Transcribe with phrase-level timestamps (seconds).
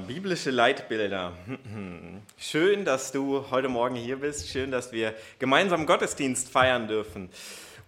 [0.00, 1.36] Biblische Leitbilder.
[2.36, 4.48] Schön, dass du heute Morgen hier bist.
[4.48, 7.30] Schön, dass wir gemeinsam Gottesdienst feiern dürfen.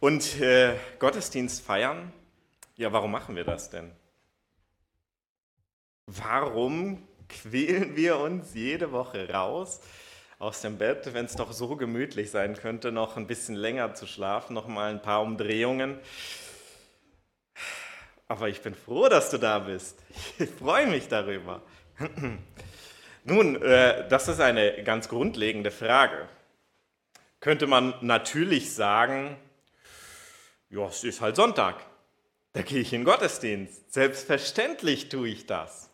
[0.00, 2.12] Und äh, Gottesdienst feiern,
[2.76, 3.90] ja, warum machen wir das denn?
[6.06, 9.80] Warum quälen wir uns jede Woche raus
[10.38, 14.06] aus dem Bett, wenn es doch so gemütlich sein könnte, noch ein bisschen länger zu
[14.06, 15.98] schlafen, noch mal ein paar Umdrehungen?
[18.28, 19.98] Aber ich bin froh, dass du da bist.
[20.38, 21.62] Ich freue mich darüber.
[23.24, 26.28] Nun, äh, das ist eine ganz grundlegende Frage.
[27.40, 29.36] Könnte man natürlich sagen,
[30.70, 31.76] ja, es ist halt Sonntag.
[32.52, 33.92] Da gehe ich in den Gottesdienst.
[33.92, 35.90] Selbstverständlich tue ich das.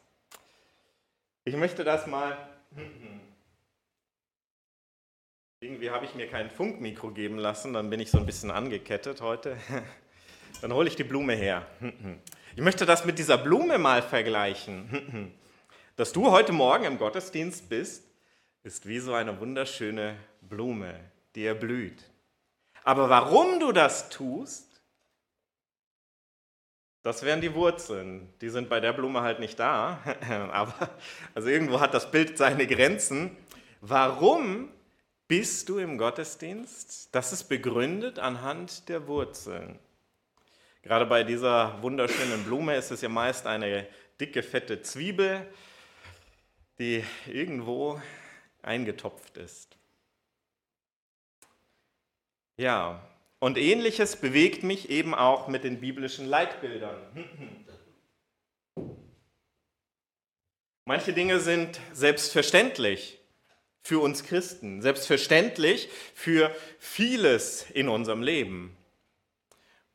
[1.45, 2.37] Ich möchte das mal.
[5.61, 9.21] Irgendwie habe ich mir kein Funkmikro geben lassen, dann bin ich so ein bisschen angekettet
[9.21, 9.57] heute.
[10.61, 11.67] Dann hole ich die Blume her.
[12.55, 15.33] Ich möchte das mit dieser Blume mal vergleichen.
[16.03, 18.03] Dass du heute Morgen im Gottesdienst bist,
[18.65, 20.99] ist wie so eine wunderschöne Blume,
[21.37, 22.03] die erblüht.
[22.83, 24.83] Aber warum du das tust,
[27.05, 28.35] das wären die Wurzeln.
[28.41, 30.01] Die sind bei der Blume halt nicht da.
[30.51, 30.91] Aber
[31.37, 33.37] also irgendwo hat das Bild seine Grenzen.
[33.81, 34.71] Warum
[35.29, 37.15] bist du im Gottesdienst?
[37.15, 39.79] Das ist begründet anhand der Wurzeln.
[40.83, 43.87] Gerade bei dieser wunderschönen Blume ist es ja meist eine
[44.19, 45.47] dicke, fette Zwiebel,
[46.79, 48.01] die irgendwo
[48.63, 49.77] eingetopft ist.
[52.57, 53.03] Ja,
[53.39, 57.01] und ähnliches bewegt mich eben auch mit den biblischen Leitbildern.
[60.85, 63.19] Manche Dinge sind selbstverständlich
[63.83, 68.77] für uns Christen, selbstverständlich für vieles in unserem Leben.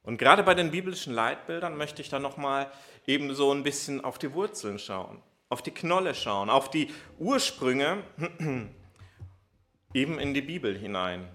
[0.03, 2.71] Und gerade bei den biblischen Leitbildern möchte ich dann nochmal
[3.05, 8.03] eben so ein bisschen auf die Wurzeln schauen, auf die Knolle schauen, auf die Ursprünge
[9.93, 11.27] eben in die Bibel hinein.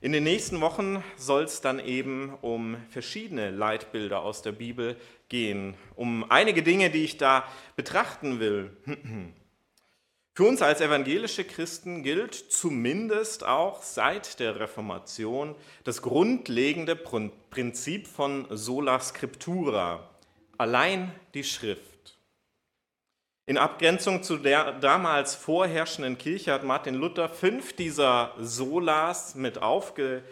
[0.00, 4.96] In den nächsten Wochen soll es dann eben um verschiedene Leitbilder aus der Bibel
[5.28, 7.44] gehen, um einige Dinge, die ich da
[7.76, 8.76] betrachten will.
[10.34, 18.46] Für uns als evangelische Christen gilt zumindest auch seit der Reformation das grundlegende Prinzip von
[18.50, 20.10] sola scriptura,
[20.58, 21.95] allein die Schrift.
[23.48, 30.24] In Abgrenzung zu der damals vorherrschenden Kirche hat Martin Luther fünf dieser Solas mit aufge,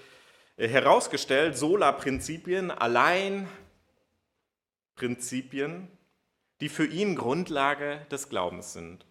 [0.57, 3.49] äh, herausgestellt, Sola-Prinzipien, allein
[4.97, 5.87] Prinzipien,
[6.61, 9.07] die für ihn Grundlage des Glaubens sind.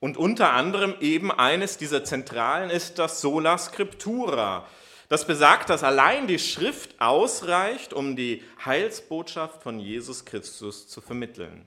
[0.00, 4.66] Und unter anderem eben eines dieser zentralen ist das Sola Scriptura.
[5.10, 11.66] Das besagt, dass allein die Schrift ausreicht, um die Heilsbotschaft von Jesus Christus zu vermitteln.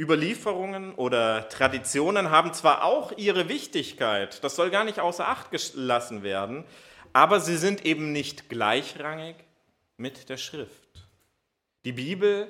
[0.00, 6.22] Überlieferungen oder Traditionen haben zwar auch ihre Wichtigkeit, das soll gar nicht außer Acht gelassen
[6.22, 6.64] werden,
[7.12, 9.36] aber sie sind eben nicht gleichrangig
[9.96, 11.08] mit der Schrift.
[11.84, 12.48] Die Bibel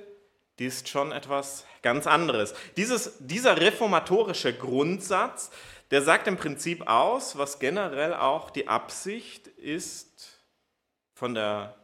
[0.60, 2.54] die ist schon etwas ganz anderes.
[2.76, 5.50] Dieses, dieser reformatorische Grundsatz,
[5.90, 10.38] der sagt im Prinzip aus, was generell auch die Absicht ist
[11.14, 11.76] von, der,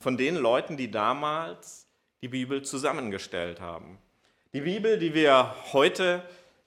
[0.00, 1.86] von den Leuten, die damals
[2.22, 3.98] die Bibel zusammengestellt haben.
[4.56, 6.22] Die Bibel, die wir heute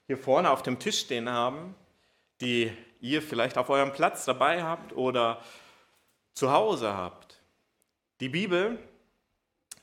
[0.06, 1.74] hier vorne auf dem Tisch stehen haben,
[2.40, 2.70] die
[3.00, 5.42] ihr vielleicht auf eurem Platz dabei habt oder
[6.32, 7.40] zu Hause habt.
[8.20, 8.78] Die Bibel,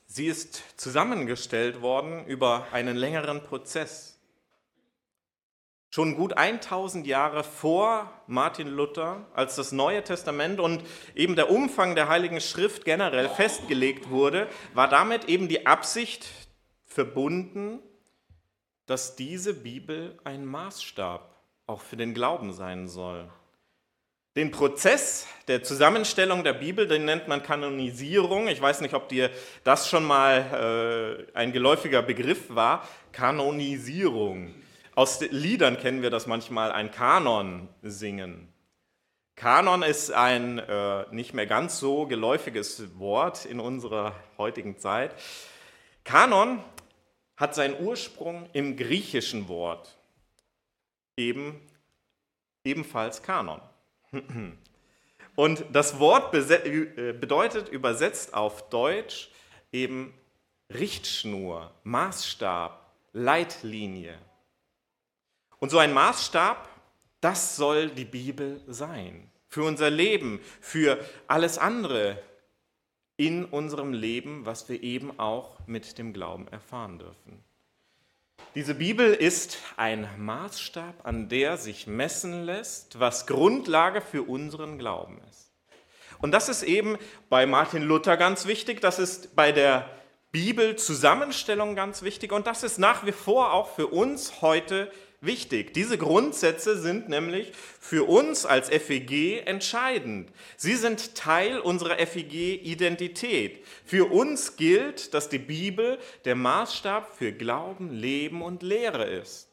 [0.06, 4.18] Sie ist zusammengestellt worden über einen längeren Prozess.
[5.90, 10.82] Schon gut 1000 Jahre vor Martin Luther, als das Neue Testament und
[11.14, 16.26] eben der Umfang der Heiligen Schrift generell festgelegt wurde, war damit eben die Absicht
[16.86, 17.82] verbunden,
[18.88, 23.28] dass diese Bibel ein Maßstab auch für den Glauben sein soll.
[24.34, 28.48] Den Prozess der Zusammenstellung der Bibel, den nennt man Kanonisierung.
[28.48, 29.30] Ich weiß nicht, ob dir
[29.62, 32.88] das schon mal äh, ein geläufiger Begriff war.
[33.12, 34.54] Kanonisierung.
[34.94, 38.52] Aus Liedern kennen wir das manchmal, ein Kanon singen.
[39.36, 45.14] Kanon ist ein äh, nicht mehr ganz so geläufiges Wort in unserer heutigen Zeit.
[46.04, 46.60] Kanon
[47.38, 49.96] hat seinen Ursprung im griechischen Wort,
[51.16, 51.60] eben
[52.64, 53.60] ebenfalls Kanon.
[55.36, 59.30] Und das Wort äh, bedeutet übersetzt auf Deutsch
[59.70, 60.12] eben
[60.68, 64.18] Richtschnur, Maßstab, Leitlinie.
[65.60, 66.68] Und so ein Maßstab,
[67.20, 69.30] das soll die Bibel sein.
[69.46, 70.98] Für unser Leben, für
[71.28, 72.20] alles andere
[73.18, 77.44] in unserem Leben, was wir eben auch mit dem Glauben erfahren dürfen.
[78.54, 85.20] Diese Bibel ist ein Maßstab, an der sich messen lässt, was Grundlage für unseren Glauben
[85.28, 85.52] ist.
[86.20, 86.96] Und das ist eben
[87.28, 89.90] bei Martin Luther ganz wichtig, das ist bei der
[90.32, 95.07] Bibelzusammenstellung ganz wichtig und das ist nach wie vor auch für uns heute wichtig.
[95.20, 100.30] Diese Grundsätze sind nämlich für uns als FEG entscheidend.
[100.56, 103.64] Sie sind Teil unserer FEG-Identität.
[103.84, 109.48] Für uns gilt, dass die Bibel der Maßstab für Glauben, Leben und Lehre ist.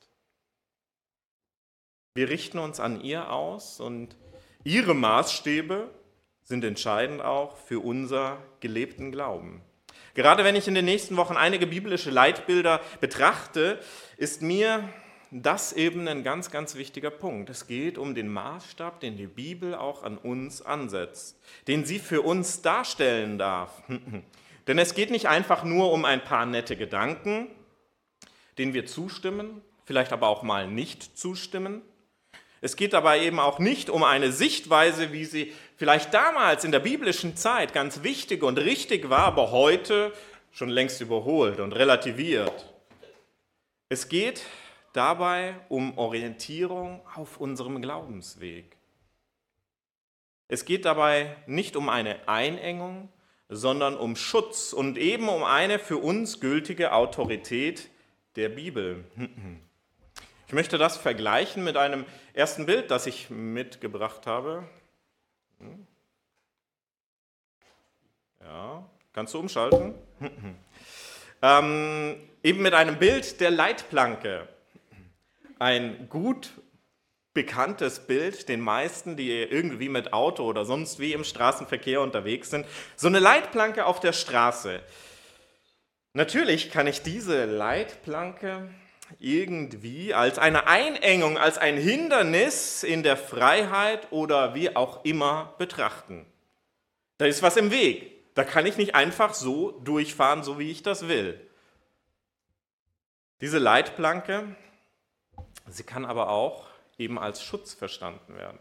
[2.13, 4.15] Wir richten uns an ihr aus und
[4.63, 5.89] ihre Maßstäbe
[6.43, 9.61] sind entscheidend auch für unser gelebten Glauben.
[10.13, 13.79] Gerade wenn ich in den nächsten Wochen einige biblische Leitbilder betrachte,
[14.15, 14.87] ist mir
[15.41, 17.49] das eben ein ganz, ganz wichtiger Punkt.
[17.49, 21.37] Es geht um den Maßstab, den die Bibel auch an uns ansetzt,
[21.67, 23.83] den sie für uns darstellen darf.
[24.67, 27.47] Denn es geht nicht einfach nur um ein paar nette Gedanken,
[28.57, 31.81] denen wir zustimmen, vielleicht aber auch mal nicht zustimmen.
[32.61, 36.79] Es geht dabei eben auch nicht um eine Sichtweise, wie sie vielleicht damals in der
[36.79, 40.13] biblischen Zeit ganz wichtig und richtig war, aber heute
[40.51, 42.73] schon längst überholt und relativiert.
[43.89, 44.41] Es geht
[44.95, 48.77] dabei um Orientierung auf unserem Glaubensweg.
[50.47, 53.09] Es geht dabei nicht um eine Einengung,
[53.49, 57.89] sondern um Schutz und eben um eine für uns gültige Autorität
[58.35, 59.03] der Bibel.
[60.47, 64.63] Ich möchte das vergleichen mit einem ersten Bild, das ich mitgebracht habe.
[68.41, 69.95] Ja, kannst du umschalten?
[71.41, 74.47] ähm, eben mit einem Bild der Leitplanke.
[75.59, 76.51] Ein gut
[77.33, 82.65] bekanntes Bild den meisten, die irgendwie mit Auto oder sonst wie im Straßenverkehr unterwegs sind.
[82.95, 84.81] So eine Leitplanke auf der Straße.
[86.13, 88.69] Natürlich kann ich diese Leitplanke
[89.19, 96.25] irgendwie als eine Einengung, als ein Hindernis in der Freiheit oder wie auch immer betrachten.
[97.17, 98.33] Da ist was im Weg.
[98.33, 101.39] Da kann ich nicht einfach so durchfahren, so wie ich das will.
[103.41, 104.55] Diese Leitplanke,
[105.67, 106.67] sie kann aber auch
[106.97, 108.59] eben als Schutz verstanden werden.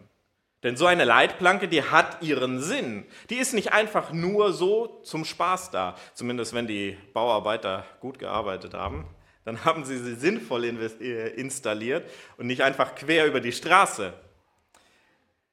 [0.62, 3.05] Denn so eine Leitplanke, die hat ihren Sinn.
[3.29, 8.73] Die ist nicht einfach nur so zum Spaß da, zumindest wenn die Bauarbeiter gut gearbeitet
[8.73, 9.06] haben
[9.45, 14.12] dann haben sie sie sinnvoll äh, installiert und nicht einfach quer über die Straße.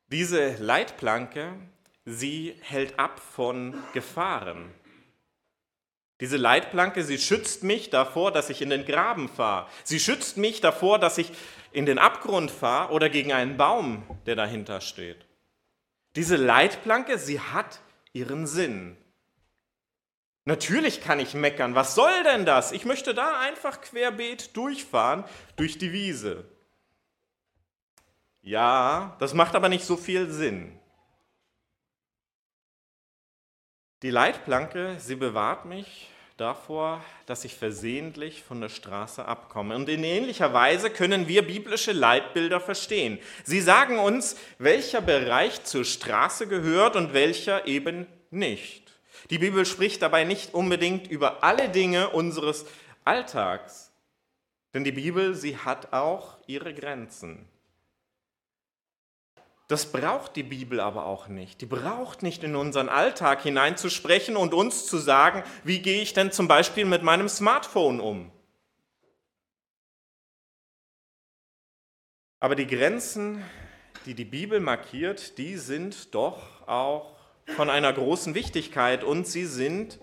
[0.08, 1.54] Diese Leitplanke,
[2.06, 4.70] sie hält ab von Gefahren.
[6.22, 9.68] Diese Leitplanke, sie schützt mich davor, dass ich in den Graben fahre.
[9.84, 11.32] Sie schützt mich davor, dass ich
[11.72, 15.26] in den Abgrund fahre oder gegen einen Baum, der dahinter steht.
[16.16, 17.80] Diese Leitplanke, sie hat
[18.14, 18.98] ihren Sinn.
[20.46, 21.74] Natürlich kann ich meckern.
[21.74, 22.72] Was soll denn das?
[22.72, 25.24] Ich möchte da einfach querbeet durchfahren
[25.56, 26.46] durch die Wiese.
[28.44, 30.80] Ja, das macht aber nicht so viel Sinn.
[34.04, 39.76] Die Leitplanke, sie bewahrt mich davor, dass ich versehentlich von der Straße abkomme.
[39.76, 43.20] Und in ähnlicher Weise können wir biblische Leitbilder verstehen.
[43.44, 48.92] Sie sagen uns, welcher Bereich zur Straße gehört und welcher eben nicht.
[49.30, 52.66] Die Bibel spricht dabei nicht unbedingt über alle Dinge unseres
[53.06, 53.92] Alltags,
[54.74, 57.51] denn die Bibel, sie hat auch ihre Grenzen.
[59.72, 61.62] Das braucht die Bibel aber auch nicht.
[61.62, 66.34] Die braucht nicht in unseren Alltag hineinzusprechen und uns zu sagen, wie gehe ich denn
[66.34, 68.30] zum Beispiel mit meinem Smartphone um.
[72.42, 73.46] Aber die Grenzen,
[74.06, 77.16] die die Bibel markiert, die sind doch auch
[77.56, 80.00] von einer großen Wichtigkeit und sie sind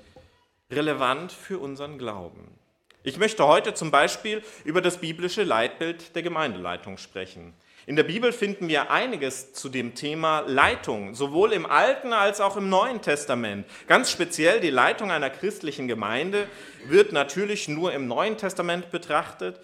[0.70, 2.58] relevant für unseren Glauben.
[3.02, 7.52] Ich möchte heute zum Beispiel über das biblische Leitbild der Gemeindeleitung sprechen.
[7.88, 12.58] In der Bibel finden wir einiges zu dem Thema Leitung, sowohl im Alten als auch
[12.58, 13.66] im Neuen Testament.
[13.86, 16.48] Ganz speziell die Leitung einer christlichen Gemeinde
[16.84, 19.58] wird natürlich nur im Neuen Testament betrachtet,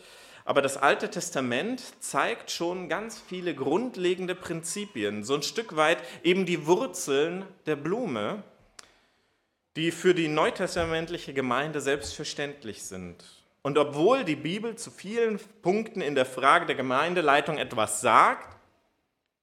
[0.47, 6.47] aber das Alte Testament zeigt schon ganz viele grundlegende Prinzipien, so ein Stück weit eben
[6.47, 8.43] die Wurzeln der Blume,
[9.77, 13.23] die für die neutestamentliche Gemeinde selbstverständlich sind.
[13.65, 18.59] Und obwohl die Bibel zu vielen Punkten in der Frage der Gemeindeleitung etwas sagt,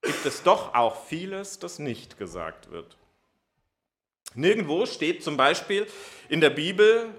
[0.00, 2.96] gibt es doch auch vieles, das nicht gesagt wird.
[4.34, 5.88] Nirgendwo steht zum Beispiel
[6.28, 7.12] in der Bibel,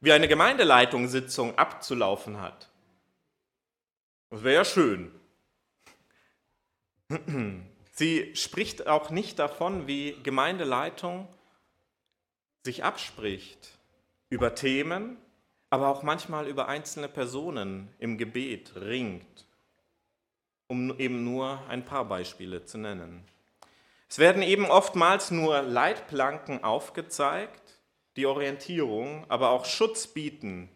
[0.00, 2.68] wie eine Gemeindeleitungssitzung abzulaufen hat.
[4.30, 5.12] Das wäre ja schön.
[7.92, 11.28] Sie spricht auch nicht davon, wie Gemeindeleitung
[12.64, 13.78] sich abspricht
[14.28, 15.18] über Themen,
[15.70, 19.46] aber auch manchmal über einzelne Personen im Gebet ringt,
[20.66, 23.24] um eben nur ein paar Beispiele zu nennen.
[24.08, 27.78] Es werden eben oftmals nur Leitplanken aufgezeigt,
[28.16, 30.70] die Orientierung, aber auch Schutz bieten.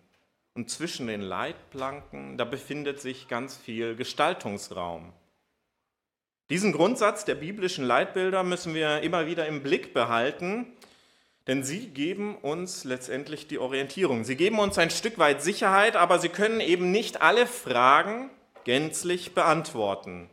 [0.54, 5.14] Und zwischen den Leitplanken, da befindet sich ganz viel Gestaltungsraum.
[6.50, 10.66] Diesen Grundsatz der biblischen Leitbilder müssen wir immer wieder im Blick behalten,
[11.46, 14.24] denn sie geben uns letztendlich die Orientierung.
[14.24, 18.30] Sie geben uns ein Stück weit Sicherheit, aber sie können eben nicht alle Fragen
[18.64, 20.30] gänzlich beantworten.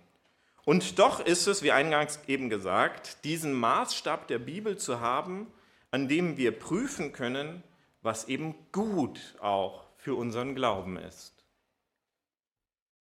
[0.66, 5.48] Und doch ist es, wie eingangs eben gesagt, diesen Maßstab der Bibel zu haben,
[5.90, 7.64] an dem wir prüfen können,
[8.04, 11.34] was eben gut auch für unseren Glauben ist.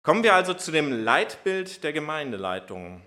[0.03, 3.03] Kommen wir also zu dem Leitbild der Gemeindeleitung.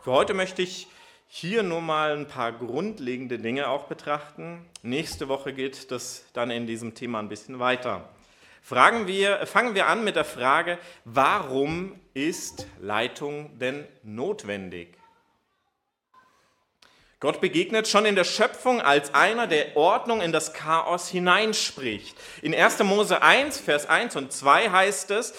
[0.00, 0.88] Für heute möchte ich
[1.34, 4.66] hier nur mal ein paar grundlegende Dinge auch betrachten.
[4.82, 8.06] Nächste Woche geht das dann in diesem Thema ein bisschen weiter.
[8.68, 14.98] Wir, fangen wir an mit der Frage, warum ist Leitung denn notwendig?
[17.18, 22.14] Gott begegnet schon in der Schöpfung als einer, der Ordnung in das Chaos hineinspricht.
[22.42, 22.80] In 1.
[22.80, 25.32] Mose 1, Vers 1 und 2 heißt es,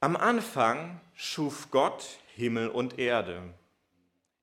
[0.00, 3.54] am Anfang schuf Gott Himmel und Erde.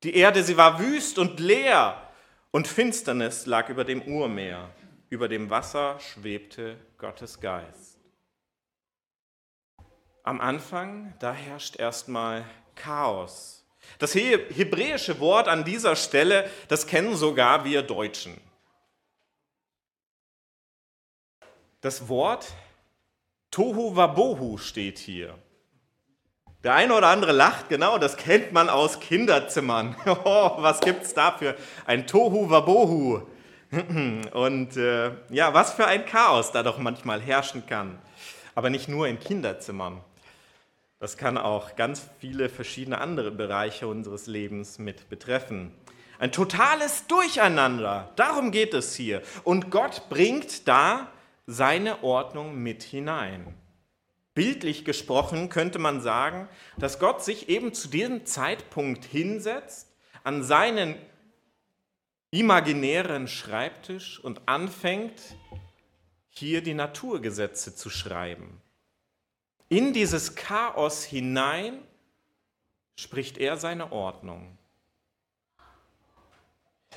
[0.06, 2.00] Die Erde, sie war wüst und leer
[2.52, 4.70] und Finsternis lag über dem Urmeer.
[5.10, 7.98] Über dem Wasser schwebte Gottes Geist.
[10.22, 12.46] Am Anfang, da herrscht erstmal
[12.76, 13.66] Chaos.
[13.98, 18.40] Das hebräische Wort an dieser Stelle, das kennen sogar wir Deutschen.
[21.82, 22.54] Das Wort
[23.50, 25.36] Tohu Wabohu steht hier.
[26.66, 29.96] Der eine oder andere lacht, genau, das kennt man aus Kinderzimmern.
[30.26, 31.56] Oh, was gibt's da für
[31.86, 33.22] ein Tohu Wabohu?
[34.34, 38.00] Und äh, ja, was für ein Chaos da doch manchmal herrschen kann.
[38.56, 40.02] Aber nicht nur in Kinderzimmern.
[41.00, 45.72] Das kann auch ganz viele verschiedene andere Bereiche unseres Lebens mit betreffen.
[46.18, 49.22] Ein totales Durcheinander, darum geht es hier.
[49.44, 51.12] Und Gott bringt da
[51.46, 53.54] seine Ordnung mit hinein.
[54.36, 59.88] Bildlich gesprochen könnte man sagen, dass Gott sich eben zu diesem Zeitpunkt hinsetzt
[60.24, 60.96] an seinen
[62.32, 65.22] imaginären Schreibtisch und anfängt,
[66.28, 68.62] hier die Naturgesetze zu schreiben.
[69.70, 71.80] In dieses Chaos hinein
[73.00, 74.58] spricht er seine Ordnung.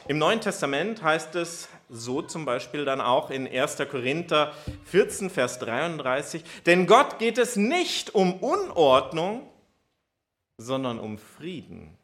[0.09, 3.77] Im Neuen Testament heißt es so zum Beispiel dann auch in 1.
[3.91, 9.47] Korinther 14, Vers 33, denn Gott geht es nicht um Unordnung,
[10.57, 11.95] sondern um Frieden.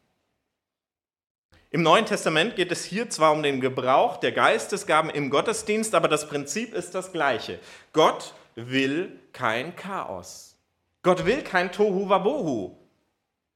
[1.71, 6.09] Im Neuen Testament geht es hier zwar um den Gebrauch der Geistesgaben im Gottesdienst, aber
[6.09, 7.59] das Prinzip ist das gleiche.
[7.95, 10.57] Gott will kein Chaos.
[11.03, 12.77] Gott will kein Tohu Wabohu.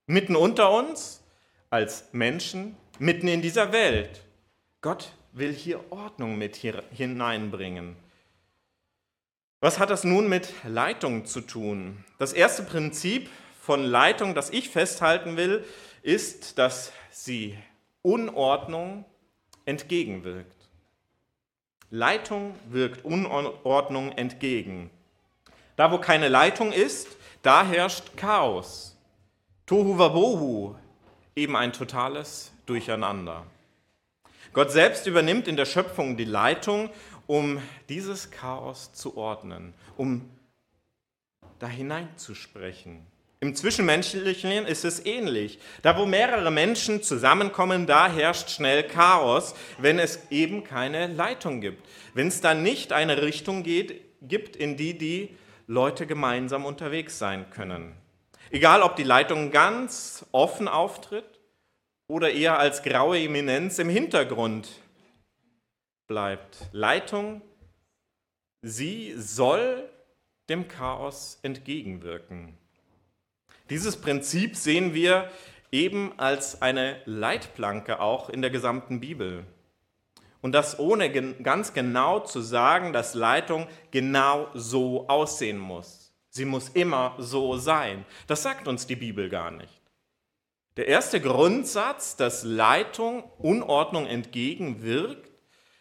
[0.07, 1.23] Mitten unter uns,
[1.69, 4.23] als Menschen, mitten in dieser Welt.
[4.81, 7.97] Gott will hier Ordnung mit hineinbringen.
[9.61, 12.05] Was hat das nun mit Leitung zu tun?
[12.19, 13.29] Das erste Prinzip
[13.61, 15.65] von Leitung, das ich festhalten will,
[16.03, 17.59] ist, dass sie
[18.03, 19.05] Unordnung
[19.65, 20.55] entgegenwirkt.
[21.91, 24.91] Leitung wirkt Unordnung entgegen.
[25.75, 27.09] Da, wo keine Leitung ist,
[27.43, 28.97] da herrscht Chaos.
[29.67, 30.77] Tohu wabohu,
[31.35, 33.45] eben ein totales Durcheinander.
[34.53, 36.91] Gott selbst übernimmt in der Schöpfung die Leitung,
[37.27, 40.29] um dieses Chaos zu ordnen, um
[41.59, 43.07] da hineinzusprechen.
[43.41, 45.61] Im Zwischenmenschlichen ist es ähnlich.
[45.83, 51.87] Da, wo mehrere Menschen zusammenkommen, da herrscht schnell Chaos, wenn es eben keine Leitung gibt.
[52.15, 55.37] Wenn es dann nicht eine Richtung geht, gibt, in die die
[55.69, 57.95] Leute gemeinsam unterwegs sein können.
[58.51, 61.38] Egal, ob die Leitung ganz offen auftritt
[62.09, 64.69] oder eher als graue Eminenz im Hintergrund
[66.07, 66.69] bleibt.
[66.73, 67.43] Leitung,
[68.63, 69.89] sie soll
[70.49, 72.57] dem Chaos entgegenwirken.
[73.69, 75.31] Dieses Prinzip sehen wir
[75.71, 79.45] eben als eine Leitplanke auch in der gesamten Bibel.
[80.41, 81.11] Und das ohne
[81.43, 86.15] ganz genau zu sagen, dass Leitung genau so aussehen muss.
[86.31, 88.07] Sie muss immer so sein.
[88.27, 89.78] Das sagt uns die Bibel gar nicht.
[90.79, 95.29] Der erste Grundsatz, dass Leitung Unordnung entgegenwirkt,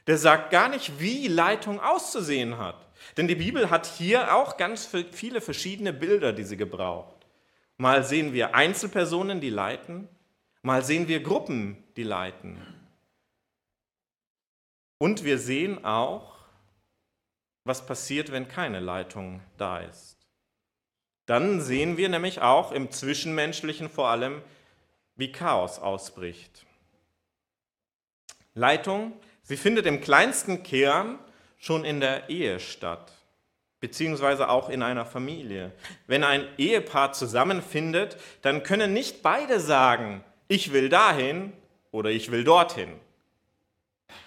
[0.07, 2.89] der sagt gar nicht, wie Leitung auszusehen hat.
[3.15, 7.27] Denn die Bibel hat hier auch ganz viele verschiedene Bilder, die sie gebraucht.
[7.77, 10.09] Mal sehen wir Einzelpersonen, die leiten,
[10.63, 12.57] mal sehen wir Gruppen, die leiten.
[14.97, 16.37] Und wir sehen auch,
[17.65, 20.17] was passiert, wenn keine Leitung da ist.
[21.27, 24.41] Dann sehen wir nämlich auch im Zwischenmenschlichen vor allem,
[25.17, 26.65] wie Chaos ausbricht.
[28.53, 31.19] Leitung, sie findet im kleinsten Kern
[31.57, 33.11] schon in der Ehe statt,
[33.79, 35.71] beziehungsweise auch in einer Familie.
[36.07, 41.53] Wenn ein Ehepaar zusammenfindet, dann können nicht beide sagen, ich will dahin
[41.91, 42.93] oder ich will dorthin.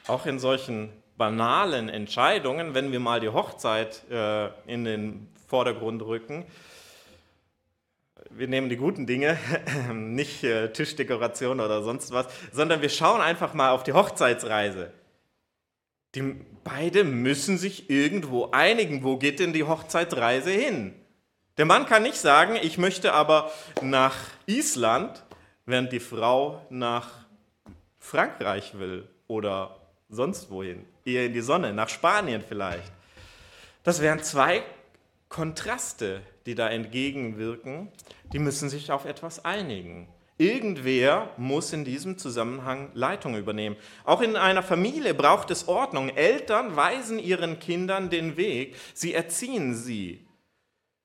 [0.07, 6.47] Auch in solchen banalen Entscheidungen, wenn wir mal die Hochzeit äh, in den Vordergrund rücken,
[8.31, 9.39] wir nehmen die guten Dinge,
[9.93, 14.93] nicht äh, Tischdekoration oder sonst was, sondern wir schauen einfach mal auf die Hochzeitsreise.
[16.15, 19.05] Die, beide müssen sich irgendwo einigen.
[19.05, 20.95] Wo geht denn die Hochzeitsreise hin?
[21.57, 25.25] Der Mann kann nicht sagen, ich möchte aber nach Island,
[25.67, 27.27] während die Frau nach
[27.99, 29.77] Frankreich will oder
[30.09, 32.91] sonst wohin, eher in die Sonne, nach Spanien vielleicht.
[33.85, 34.63] Das wären zwei
[35.29, 37.89] Kontraste, die da entgegenwirken.
[38.33, 40.09] Die müssen sich auf etwas einigen.
[40.41, 43.77] Irgendwer muss in diesem Zusammenhang Leitung übernehmen.
[44.05, 46.09] Auch in einer Familie braucht es Ordnung.
[46.09, 50.27] Eltern weisen ihren Kindern den Weg, sie erziehen sie,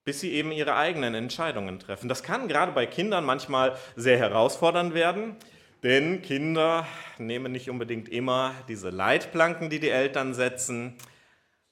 [0.05, 2.07] bis sie eben ihre eigenen Entscheidungen treffen.
[2.07, 5.35] Das kann gerade bei Kindern manchmal sehr herausfordernd werden,
[5.83, 6.87] denn Kinder
[7.17, 10.95] nehmen nicht unbedingt immer diese Leitplanken, die die Eltern setzen,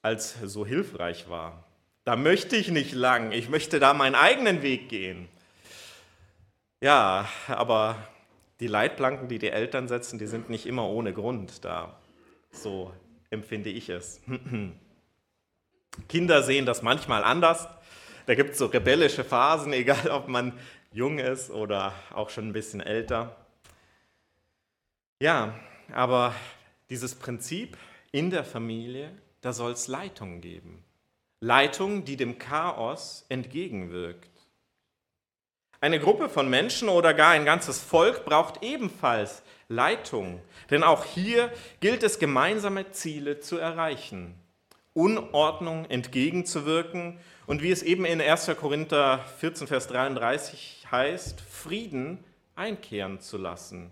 [0.02, 1.63] als so hilfreich wahr.
[2.06, 5.30] Da möchte ich nicht lang, ich möchte da meinen eigenen Weg gehen.
[6.82, 7.96] Ja, aber
[8.60, 11.98] die Leitplanken, die die Eltern setzen, die sind nicht immer ohne Grund da.
[12.52, 12.94] So
[13.30, 14.22] empfinde ich es.
[16.10, 17.68] Kinder sehen das manchmal anders.
[18.26, 20.54] Da gibt es so rebellische Phasen, egal ob man
[20.92, 23.36] jung ist oder auch schon ein bisschen älter.
[25.22, 25.58] Ja,
[25.94, 26.36] aber
[26.90, 27.78] dieses Prinzip
[28.12, 30.84] in der Familie, da soll es Leitung geben.
[31.44, 34.30] Leitung, die dem Chaos entgegenwirkt.
[35.82, 41.52] Eine Gruppe von Menschen oder gar ein ganzes Volk braucht ebenfalls Leitung, denn auch hier
[41.82, 44.36] gilt es, gemeinsame Ziele zu erreichen,
[44.94, 48.50] Unordnung entgegenzuwirken und wie es eben in 1.
[48.58, 52.24] Korinther 14, Vers 33 heißt, Frieden
[52.56, 53.92] einkehren zu lassen.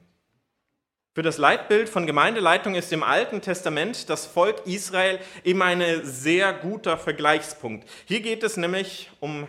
[1.13, 6.53] Für das Leitbild von Gemeindeleitung ist im Alten Testament das Volk Israel eben ein sehr
[6.53, 7.85] guter Vergleichspunkt.
[8.05, 9.45] Hier geht es nämlich um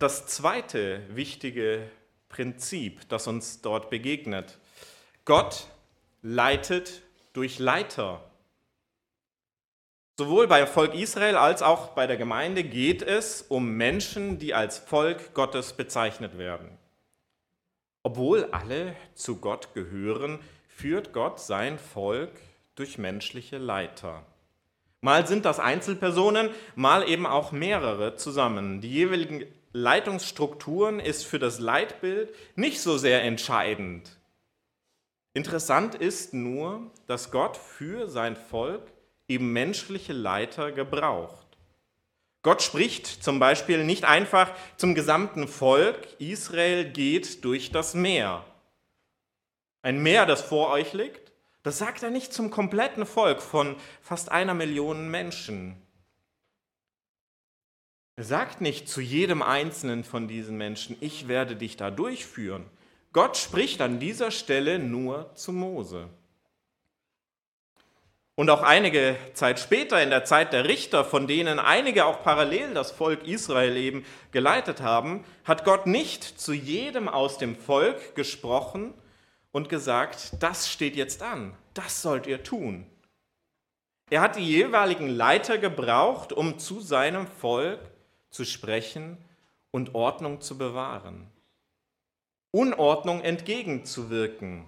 [0.00, 1.88] das zweite wichtige
[2.28, 4.58] Prinzip, das uns dort begegnet.
[5.24, 5.68] Gott
[6.22, 7.02] leitet
[7.32, 8.24] durch Leiter.
[10.18, 14.78] Sowohl beim Volk Israel als auch bei der Gemeinde geht es um Menschen, die als
[14.78, 16.76] Volk Gottes bezeichnet werden.
[18.06, 20.38] Obwohl alle zu Gott gehören,
[20.68, 22.30] führt Gott sein Volk
[22.76, 24.24] durch menschliche Leiter.
[25.00, 28.80] Mal sind das Einzelpersonen, mal eben auch mehrere zusammen.
[28.80, 34.16] Die jeweiligen Leitungsstrukturen ist für das Leitbild nicht so sehr entscheidend.
[35.34, 38.82] Interessant ist nur, dass Gott für sein Volk
[39.26, 41.45] eben menschliche Leiter gebraucht.
[42.46, 48.44] Gott spricht zum Beispiel nicht einfach zum gesamten Volk, Israel geht durch das Meer.
[49.82, 51.32] Ein Meer, das vor euch liegt,
[51.64, 55.74] das sagt er nicht zum kompletten Volk von fast einer Million Menschen.
[58.14, 62.64] Er sagt nicht zu jedem einzelnen von diesen Menschen, ich werde dich da durchführen.
[63.12, 66.10] Gott spricht an dieser Stelle nur zu Mose.
[68.36, 72.74] Und auch einige Zeit später, in der Zeit der Richter, von denen einige auch parallel
[72.74, 78.92] das Volk Israel eben geleitet haben, hat Gott nicht zu jedem aus dem Volk gesprochen
[79.52, 82.86] und gesagt, das steht jetzt an, das sollt ihr tun.
[84.10, 87.80] Er hat die jeweiligen Leiter gebraucht, um zu seinem Volk
[88.28, 89.16] zu sprechen
[89.70, 91.26] und Ordnung zu bewahren.
[92.50, 94.66] Unordnung entgegenzuwirken.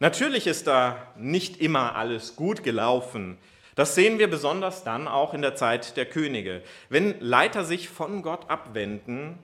[0.00, 3.38] Natürlich ist da nicht immer alles gut gelaufen.
[3.74, 6.62] Das sehen wir besonders dann auch in der Zeit der Könige.
[6.88, 9.38] Wenn Leiter sich von Gott abwenden,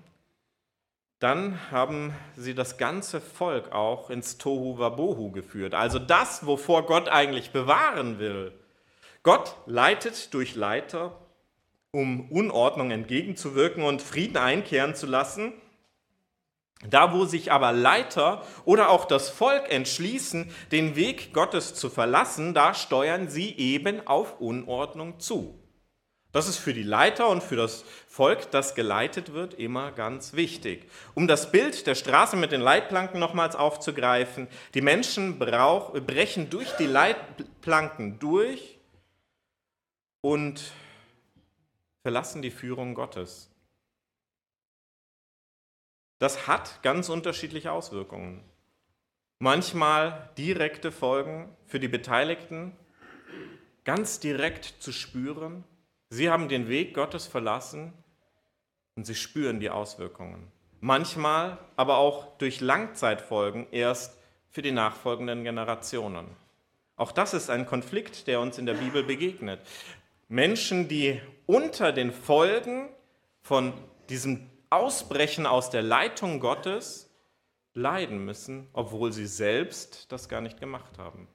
[1.19, 5.75] dann haben sie das ganze Volk auch ins Tohu Wabohu geführt.
[5.75, 8.53] Also das, wovor Gott eigentlich bewahren will.
[9.23, 11.19] Gott leitet durch Leiter
[11.91, 15.53] um Unordnung entgegenzuwirken und Frieden einkehren zu lassen.
[16.91, 22.55] Da, wo sich aber Leiter oder auch das Volk entschließen, den Weg Gottes zu verlassen,
[22.55, 25.59] da steuern sie eben auf Unordnung zu.
[26.35, 30.91] Das ist für die Leiter und für das Volk, das geleitet wird, immer ganz wichtig.
[31.15, 36.73] Um das Bild der Straße mit den Leitplanken nochmals aufzugreifen, die Menschen brauch, brechen durch
[36.73, 38.81] die Leitplanken durch
[40.23, 40.73] und
[42.03, 43.54] verlassen die Führung Gottes.
[46.19, 48.43] Das hat ganz unterschiedliche Auswirkungen.
[49.39, 52.77] Manchmal direkte Folgen für die Beteiligten,
[53.85, 55.65] ganz direkt zu spüren.
[56.09, 57.93] Sie haben den Weg Gottes verlassen
[58.95, 60.51] und sie spüren die Auswirkungen.
[60.81, 64.19] Manchmal aber auch durch Langzeitfolgen erst
[64.51, 66.27] für die nachfolgenden Generationen.
[66.97, 69.61] Auch das ist ein Konflikt, der uns in der Bibel begegnet.
[70.29, 72.89] Menschen, die unter den Folgen
[73.43, 73.73] von
[74.09, 77.11] diesem Ausbrechen aus der Leitung Gottes
[77.75, 81.29] leiden müssen, obwohl sie selbst das gar nicht gemacht haben.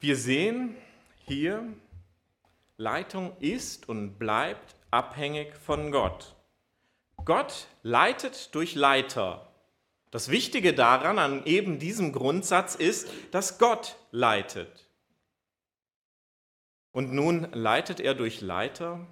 [0.00, 0.76] Wir sehen
[1.26, 1.66] hier,
[2.76, 6.34] Leitung ist und bleibt abhängig von Gott.
[7.24, 9.48] Gott leitet durch Leiter.
[10.10, 14.88] Das Wichtige daran, an eben diesem Grundsatz ist, dass Gott leitet.
[16.92, 19.06] Und nun leitet er durch Leiter.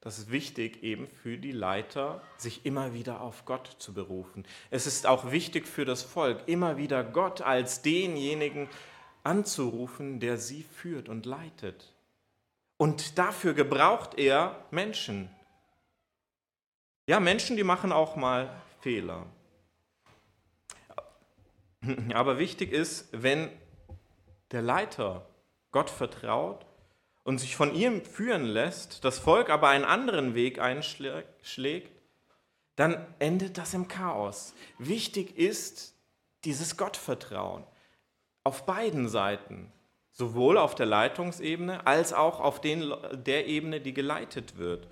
[0.00, 4.46] Das ist wichtig eben für die Leiter, sich immer wieder auf Gott zu berufen.
[4.70, 8.68] Es ist auch wichtig für das Volk, immer wieder Gott als denjenigen
[9.24, 11.92] anzurufen, der sie führt und leitet.
[12.78, 15.28] Und dafür gebraucht er Menschen.
[17.06, 19.26] Ja, Menschen, die machen auch mal Fehler.
[22.14, 23.50] Aber wichtig ist, wenn
[24.50, 25.26] der Leiter
[25.72, 26.64] Gott vertraut
[27.24, 31.92] und sich von ihm führen lässt, das Volk aber einen anderen Weg einschlägt,
[32.76, 34.54] dann endet das im Chaos.
[34.78, 35.94] Wichtig ist
[36.44, 37.64] dieses Gottvertrauen
[38.44, 39.70] auf beiden Seiten,
[40.12, 44.88] sowohl auf der Leitungsebene als auch auf den, der Ebene, die geleitet wird.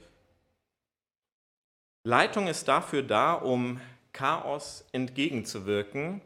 [2.04, 3.80] Leitung ist dafür da, um
[4.12, 6.20] Chaos entgegenzuwirken,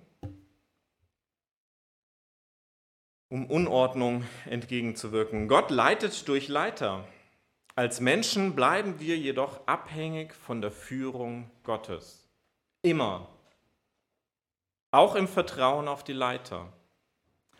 [3.32, 5.48] um Unordnung entgegenzuwirken.
[5.48, 7.02] Gott leitet durch Leiter.
[7.74, 12.28] Als Menschen bleiben wir jedoch abhängig von der Führung Gottes.
[12.82, 13.26] Immer.
[14.90, 16.70] Auch im Vertrauen auf die Leiter.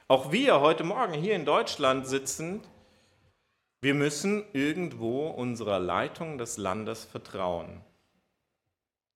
[0.09, 2.69] Auch wir heute Morgen hier in Deutschland sitzend,
[3.81, 7.81] wir müssen irgendwo unserer Leitung des Landes vertrauen.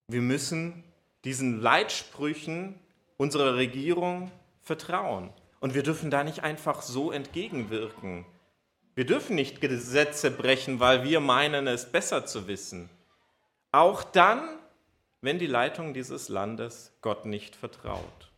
[0.08, 0.84] Wir müssen
[1.22, 2.80] diesen Leitsprüchen
[3.18, 5.34] unserer Regierung vertrauen.
[5.60, 8.24] Und wir dürfen da nicht einfach so entgegenwirken.
[8.94, 12.88] Wir dürfen nicht Gesetze brechen, weil wir meinen, es besser zu wissen.
[13.72, 14.48] Auch dann,
[15.20, 18.30] wenn die Leitung dieses Landes Gott nicht vertraut.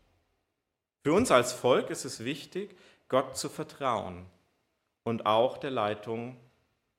[1.03, 2.77] Für uns als Volk ist es wichtig,
[3.09, 4.27] Gott zu vertrauen
[5.05, 6.37] und auch der Leitung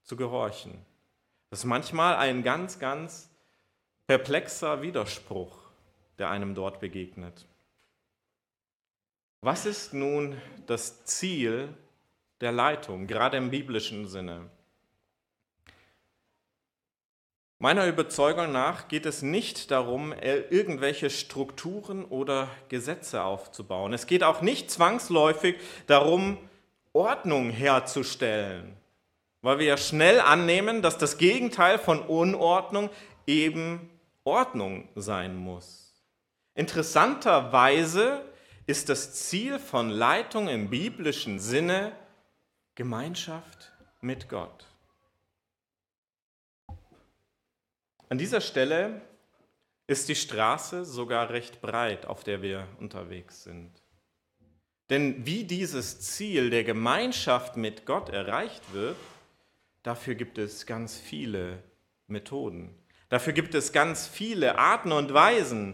[0.03, 0.85] zu gehorchen.
[1.49, 3.29] Das ist manchmal ein ganz, ganz
[4.07, 5.57] perplexer Widerspruch,
[6.17, 7.45] der einem dort begegnet.
[9.41, 10.35] Was ist nun
[10.67, 11.69] das Ziel
[12.41, 14.49] der Leitung, gerade im biblischen Sinne?
[17.57, 23.93] Meiner Überzeugung nach geht es nicht darum, irgendwelche Strukturen oder Gesetze aufzubauen.
[23.93, 25.55] Es geht auch nicht zwangsläufig
[25.87, 26.37] darum,
[26.91, 28.75] Ordnung herzustellen,
[29.41, 32.89] weil wir ja schnell annehmen, dass das Gegenteil von Unordnung
[33.25, 33.89] eben
[34.25, 35.93] Ordnung sein muss.
[36.55, 38.21] Interessanterweise
[38.69, 41.91] ist das Ziel von Leitung im biblischen Sinne
[42.75, 44.67] Gemeinschaft mit Gott.
[48.09, 49.01] An dieser Stelle
[49.87, 53.71] ist die Straße sogar recht breit, auf der wir unterwegs sind.
[54.91, 58.97] Denn wie dieses Ziel der Gemeinschaft mit Gott erreicht wird,
[59.81, 61.63] dafür gibt es ganz viele
[62.05, 62.77] Methoden.
[63.09, 65.73] Dafür gibt es ganz viele Arten und Weisen.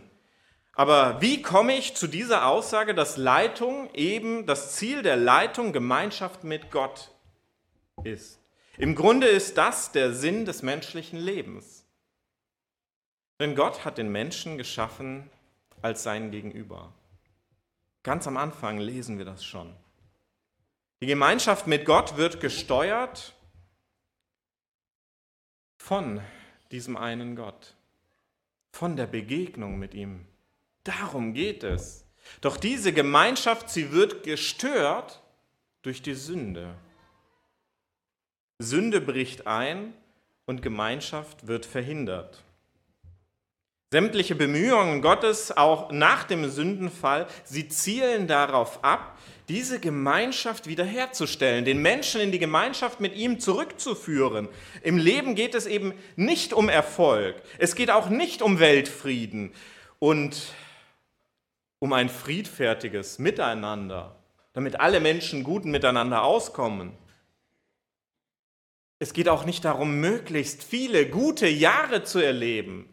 [0.76, 6.44] Aber wie komme ich zu dieser Aussage, dass Leitung eben das Ziel der Leitung Gemeinschaft
[6.44, 7.12] mit Gott
[8.04, 8.40] ist?
[8.78, 11.86] Im Grunde ist das der Sinn des menschlichen Lebens.
[13.40, 15.30] Denn Gott hat den Menschen geschaffen
[15.82, 16.94] als sein Gegenüber.
[18.04, 19.74] Ganz am Anfang lesen wir das schon.
[21.02, 23.34] Die Gemeinschaft mit Gott wird gesteuert
[25.78, 26.22] von
[26.72, 27.76] diesem einen Gott,
[28.72, 30.28] von der Begegnung mit ihm.
[30.86, 32.06] Darum geht es.
[32.42, 35.22] Doch diese Gemeinschaft, sie wird gestört
[35.82, 36.74] durch die Sünde.
[38.60, 39.94] Sünde bricht ein
[40.46, 42.44] und Gemeinschaft wird verhindert.
[43.92, 49.18] Sämtliche Bemühungen Gottes, auch nach dem Sündenfall, sie zielen darauf ab,
[49.48, 54.50] diese Gemeinschaft wiederherzustellen, den Menschen in die Gemeinschaft mit ihm zurückzuführen.
[54.82, 59.52] Im Leben geht es eben nicht um Erfolg, es geht auch nicht um Weltfrieden
[60.00, 60.36] und
[61.86, 64.16] um ein friedfertiges Miteinander,
[64.54, 66.94] damit alle Menschen gut miteinander auskommen.
[68.98, 72.90] Es geht auch nicht darum, möglichst viele gute Jahre zu erleben.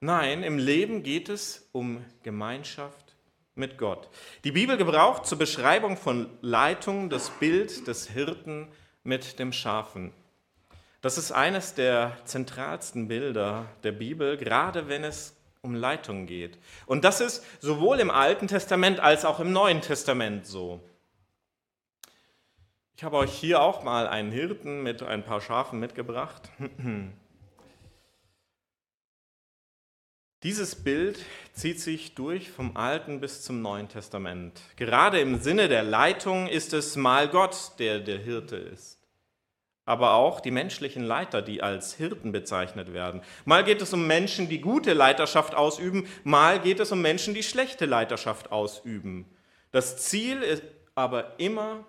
[0.00, 3.16] Nein, im Leben geht es um Gemeinschaft
[3.54, 4.10] mit Gott.
[4.44, 8.68] Die Bibel gebraucht zur Beschreibung von Leitung das Bild des Hirten
[9.02, 10.12] mit dem Schafen.
[11.00, 15.35] Das ist eines der zentralsten Bilder der Bibel, gerade wenn es
[15.66, 16.58] um Leitung geht.
[16.86, 20.80] Und das ist sowohl im Alten Testament als auch im Neuen Testament so.
[22.96, 26.48] Ich habe euch hier auch mal einen Hirten mit ein paar Schafen mitgebracht.
[30.42, 31.18] Dieses Bild
[31.52, 34.60] zieht sich durch vom Alten bis zum Neuen Testament.
[34.76, 38.95] Gerade im Sinne der Leitung ist es mal Gott, der der Hirte ist.
[39.86, 43.22] Aber auch die menschlichen Leiter, die als Hirten bezeichnet werden.
[43.46, 47.42] Mal geht es um Menschen, die gute Leiterschaft ausüben, mal geht es um Menschen, die
[47.42, 49.24] schlechte Leiterschaft ausüben.
[49.70, 50.62] Das Ziel ist
[50.94, 51.86] aber immer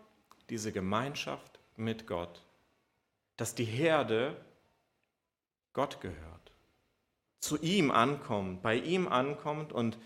[0.50, 2.42] diese Gemeinschaft mit Gott,
[3.36, 4.38] dass die Herde
[5.74, 6.38] Gott gehört
[7.40, 9.98] zu ihm ankommt, bei ihm ankommt und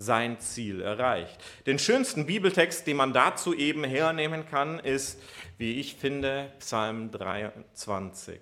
[0.00, 1.38] sein Ziel erreicht.
[1.66, 5.20] Den schönsten Bibeltext, den man dazu eben hernehmen kann, ist,
[5.58, 8.40] wie ich finde, Psalm 23.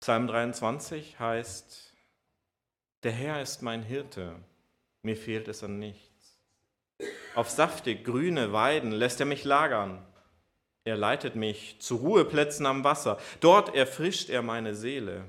[0.00, 1.94] Psalm 23 heißt,
[3.04, 4.34] der Herr ist mein Hirte,
[5.02, 6.40] mir fehlt es an nichts.
[7.36, 10.04] Auf saftig grüne Weiden lässt er mich lagern.
[10.82, 13.18] Er leitet mich zu Ruheplätzen am Wasser.
[13.38, 15.24] Dort erfrischt er meine Seele.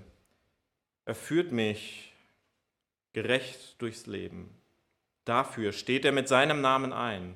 [1.10, 2.14] Er führt mich
[3.14, 4.56] gerecht durchs Leben.
[5.26, 7.36] Dafür steht er mit seinem Namen ein.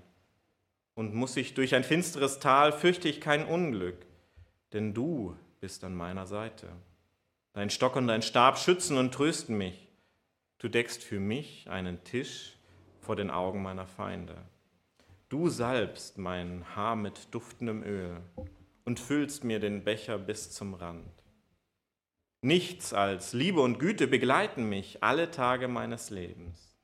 [0.93, 4.05] Und muss ich durch ein finsteres Tal, fürchte ich kein Unglück,
[4.73, 6.67] denn du bist an meiner Seite.
[7.53, 9.87] Dein Stock und dein Stab schützen und trösten mich.
[10.59, 12.55] Du deckst für mich einen Tisch
[13.01, 14.37] vor den Augen meiner Feinde.
[15.29, 18.21] Du salbst mein Haar mit duftendem Öl
[18.85, 21.22] und füllst mir den Becher bis zum Rand.
[22.43, 26.75] Nichts als Liebe und Güte begleiten mich alle Tage meines Lebens.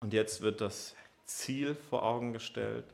[0.00, 2.84] Und jetzt wird das Ziel vor Augen gestellt.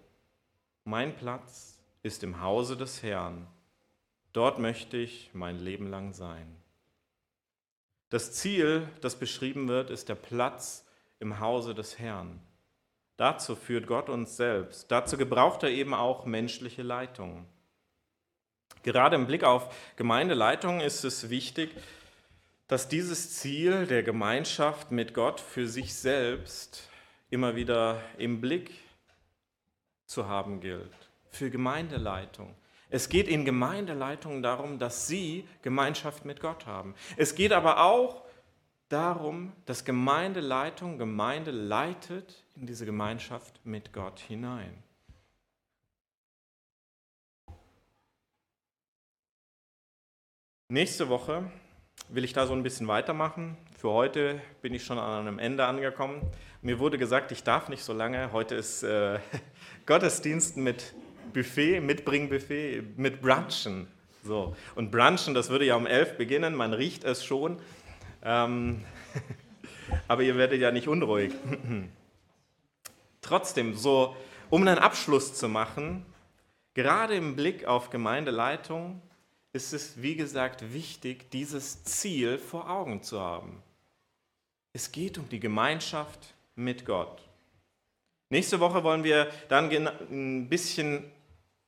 [0.85, 3.49] Mein Platz ist im Hause des Herrn.
[4.33, 6.55] Dort möchte ich mein Leben lang sein.
[8.11, 10.87] Das Ziel, das beschrieben wird, ist der Platz
[11.19, 12.41] im Hause des Herrn.
[13.17, 14.89] Dazu führt Gott uns selbst.
[14.93, 17.45] Dazu gebraucht er eben auch menschliche Leitung.
[18.85, 21.75] Gerade im Blick auf Gemeindeleitung ist es wichtig,
[22.69, 26.89] dass dieses Ziel der Gemeinschaft mit Gott für sich selbst
[27.31, 28.71] immer wieder im Blick
[30.05, 30.93] zu haben gilt.
[31.31, 32.55] Für Gemeindeleitung.
[32.91, 36.95] Es geht in Gemeindeleitung darum, dass sie Gemeinschaft mit Gott haben.
[37.17, 38.23] Es geht aber auch
[38.91, 44.84] darum, dass Gemeindeleitung Gemeinde leitet in diese Gemeinschaft mit Gott hinein.
[50.71, 51.45] Nächste Woche
[52.09, 53.59] will ich da so ein bisschen weitermachen.
[53.77, 56.23] Für heute bin ich schon an einem Ende angekommen.
[56.63, 58.33] Mir wurde gesagt, ich darf nicht so lange.
[58.33, 59.19] Heute ist äh,
[59.87, 60.95] Gottesdienst mit
[61.35, 63.89] Buffet, Mitbringbuffet, mit Brunchen.
[64.23, 64.57] So.
[64.75, 67.61] Und Brunchen, das würde ja um elf beginnen, man riecht es schon.
[68.23, 68.83] Ähm,
[70.09, 71.35] aber ihr werdet ja nicht unruhig.
[73.21, 74.17] Trotzdem, so
[74.49, 76.07] um einen Abschluss zu machen,
[76.73, 79.03] gerade im Blick auf Gemeindeleitung
[79.55, 83.63] ist es, wie gesagt, wichtig, dieses Ziel vor Augen zu haben.
[84.73, 87.23] Es geht um die Gemeinschaft mit Gott.
[88.31, 91.05] Nächste Woche wollen wir dann ein bisschen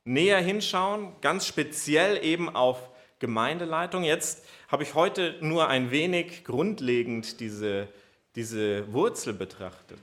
[0.05, 4.03] näher hinschauen, ganz speziell eben auf Gemeindeleitung.
[4.03, 7.89] Jetzt habe ich heute nur ein wenig grundlegend diese,
[8.35, 10.01] diese Wurzel betrachtet.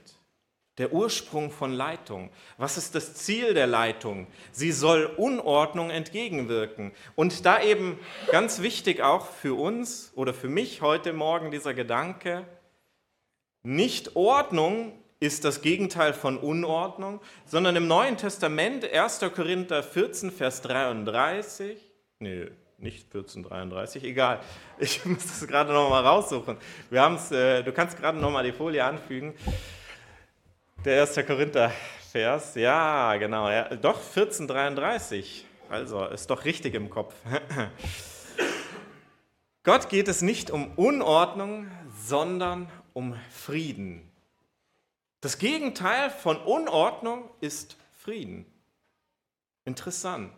[0.78, 2.30] Der Ursprung von Leitung.
[2.58, 4.26] Was ist das Ziel der Leitung?
[4.50, 6.92] Sie soll Unordnung entgegenwirken.
[7.14, 7.98] Und da eben
[8.32, 12.44] ganz wichtig auch für uns oder für mich heute Morgen dieser Gedanke,
[13.62, 19.20] nicht Ordnung ist das Gegenteil von Unordnung, sondern im Neuen Testament, 1.
[19.34, 21.78] Korinther 14, Vers 33,
[22.18, 24.40] nee, nicht 1433, egal.
[24.78, 26.58] Ich muss das gerade noch mal raussuchen.
[26.90, 29.34] Wir haben's, äh, du kannst gerade noch mal die Folie anfügen.
[30.84, 31.14] Der 1.
[31.26, 35.46] Korinther-Vers, ja, genau, ja, doch 1433.
[35.70, 37.14] Also ist doch richtig im Kopf.
[39.62, 41.70] Gott geht es nicht um Unordnung,
[42.02, 44.12] sondern um Frieden.
[45.22, 48.44] Das Gegenteil von Unordnung ist Frieden.
[49.64, 50.34] Interessant.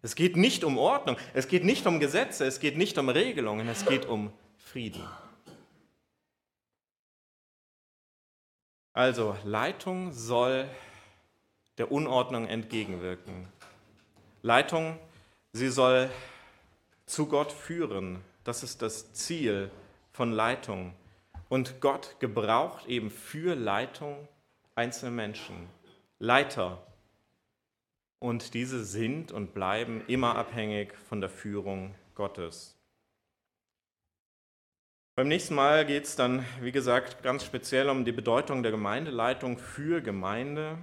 [0.00, 3.68] Es geht nicht um Ordnung, es geht nicht um Gesetze, es geht nicht um Regelungen,
[3.68, 5.06] es geht um Frieden.
[9.00, 10.68] Also Leitung soll
[11.78, 13.48] der Unordnung entgegenwirken.
[14.42, 14.98] Leitung,
[15.54, 16.10] sie soll
[17.06, 18.22] zu Gott führen.
[18.44, 19.70] Das ist das Ziel
[20.12, 20.92] von Leitung.
[21.48, 24.28] Und Gott gebraucht eben für Leitung
[24.74, 25.70] einzelne Menschen,
[26.18, 26.86] Leiter.
[28.18, 32.76] Und diese sind und bleiben immer abhängig von der Führung Gottes.
[35.20, 39.58] Beim nächsten Mal geht es dann, wie gesagt, ganz speziell um die Bedeutung der Gemeindeleitung
[39.58, 40.78] für Gemeinde,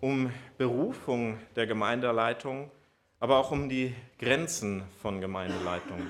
[0.00, 2.70] um Berufung der Gemeindeleitung,
[3.18, 6.06] aber auch um die Grenzen von Gemeindeleitung.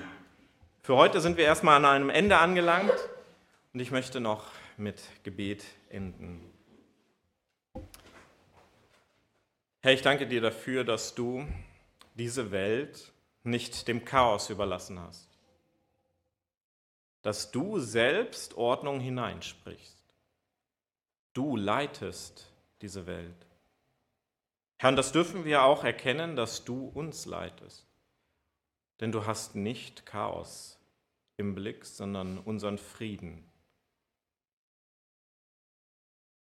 [0.83, 2.93] Für heute sind wir erstmal an einem Ende angelangt
[3.73, 6.39] und ich möchte noch mit Gebet enden.
[9.81, 11.47] Herr, ich danke dir dafür, dass du
[12.13, 15.30] diese Welt nicht dem Chaos überlassen hast,
[17.21, 19.97] dass du selbst Ordnung hineinsprichst.
[21.33, 23.47] Du leitest diese Welt.
[24.77, 27.85] Herr, und das dürfen wir auch erkennen, dass du uns leitest.
[28.99, 30.79] Denn du hast nicht Chaos
[31.37, 33.43] im Blick, sondern unseren Frieden.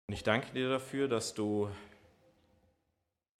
[0.08, 1.70] Und ich danke dir dafür, dass du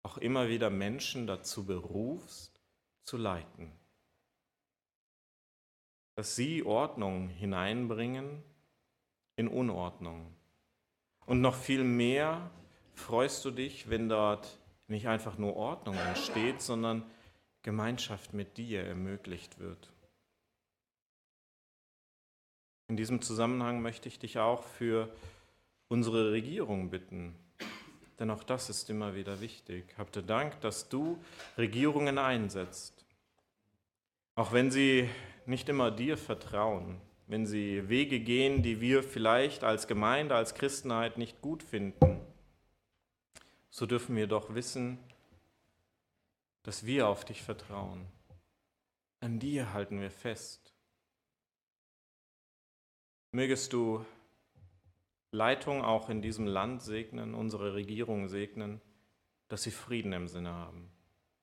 [0.03, 2.61] auch immer wieder Menschen dazu berufst,
[3.05, 3.73] zu leiten.
[6.17, 8.43] Dass sie Ordnung hineinbringen
[9.37, 10.35] in Unordnung.
[11.27, 12.51] Und noch viel mehr
[12.95, 17.05] freust du dich, wenn dort nicht einfach nur Ordnung entsteht, sondern
[17.63, 19.93] Gemeinschaft mit dir ermöglicht wird.
[22.89, 25.13] In diesem Zusammenhang möchte ich dich auch für
[25.89, 27.35] unsere Regierung bitten,
[28.21, 29.85] denn auch das ist immer wieder wichtig.
[29.99, 31.19] Habt ihr Dank, dass du
[31.59, 33.05] Regierungen einsetzt,
[34.37, 35.11] auch wenn sie
[35.49, 41.19] nicht immer dir vertrauen, wenn sie Wege gehen, die wir vielleicht als Gemeinde, als Christenheit
[41.19, 42.21] nicht gut finden,
[43.71, 44.99] so dürfen wir doch wissen,
[46.63, 48.07] dass wir auf dich vertrauen.
[49.21, 50.73] An dir halten wir fest.
[53.33, 54.05] Mögest du
[55.31, 58.81] Leitung auch in diesem Land segnen, unsere Regierung segnen,
[59.49, 60.91] dass sie Frieden im Sinne haben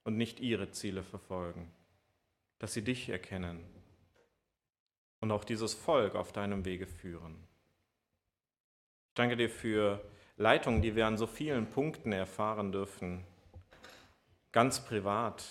[0.04, 1.72] und nicht ihre Ziele verfolgen,
[2.58, 3.64] dass sie dich erkennen
[5.24, 7.48] und auch dieses Volk auf deinem Wege führen.
[9.08, 10.04] Ich danke dir für
[10.36, 13.24] Leitung, die wir an so vielen Punkten erfahren dürfen,
[14.52, 15.46] ganz privat,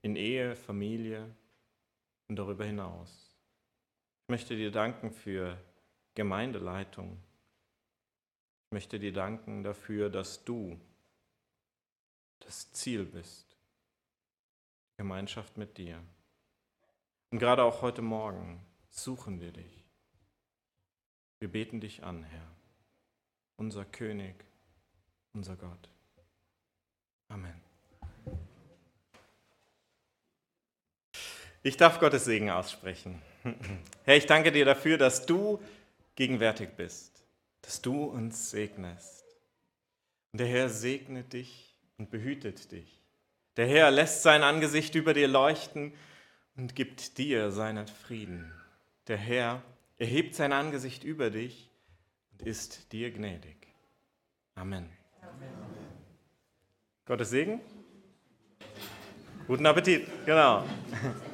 [0.00, 1.32] in Ehe, Familie
[2.26, 3.38] und darüber hinaus.
[4.24, 5.56] Ich möchte dir danken für
[6.16, 7.22] Gemeindeleitung.
[8.66, 10.80] Ich möchte dir danken dafür, dass du
[12.40, 13.56] das Ziel bist,
[14.96, 16.02] Gemeinschaft mit dir.
[17.30, 19.84] Und gerade auch heute Morgen suchen wir dich.
[21.40, 22.46] Wir beten dich an, Herr,
[23.56, 24.36] unser König,
[25.32, 25.88] unser Gott.
[27.28, 27.60] Amen.
[31.64, 33.20] Ich darf Gottes Segen aussprechen.
[34.04, 35.60] Herr, ich danke dir dafür, dass du
[36.14, 37.24] gegenwärtig bist,
[37.62, 39.24] dass du uns segnest.
[40.32, 43.00] Und der Herr segnet dich und behütet dich.
[43.56, 45.92] Der Herr lässt sein Angesicht über dir leuchten
[46.56, 48.52] und gibt dir seinen Frieden.
[49.12, 49.62] Der Herr
[49.98, 51.68] erhebt sein Angesicht über dich
[52.30, 53.58] und ist dir gnädig.
[54.54, 54.88] Amen.
[55.20, 55.50] Amen.
[57.04, 57.60] Gottes Segen.
[59.46, 60.06] Guten Appetit.
[60.24, 60.64] Genau.